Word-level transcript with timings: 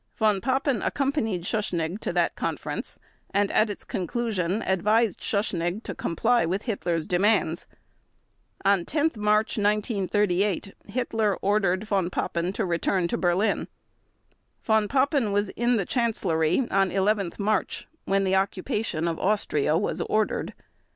Von 0.15 0.41
Papen 0.41 0.81
accompanied 0.81 1.43
Schuschnigg 1.43 1.99
to 1.99 2.11
that 2.11 2.35
conference, 2.35 2.97
and 3.35 3.51
at 3.51 3.69
its 3.69 3.83
conclusion 3.83 4.63
advised 4.63 5.21
Schuschnigg 5.21 5.83
to 5.83 5.93
comply 5.93 6.43
with 6.43 6.63
Hitler's 6.63 7.05
demands. 7.05 7.67
On 8.65 8.83
10 8.83 9.11
March 9.17 9.59
1938 9.59 10.73
Hitler 10.87 11.37
ordered 11.43 11.83
Von 11.83 12.09
Papen 12.09 12.51
to 12.51 12.65
return 12.65 13.07
to 13.09 13.15
Berlin. 13.15 13.67
Von 14.63 14.87
Papen 14.87 15.31
was 15.31 15.49
in 15.49 15.75
the 15.77 15.85
Chancellery 15.85 16.67
on 16.71 16.89
11 16.89 17.33
March 17.37 17.87
when 18.05 18.23
the 18.23 18.35
occupation 18.35 19.07
of 19.07 19.19
Austria 19.19 19.77
was 19.77 20.01
ordered. 20.01 20.55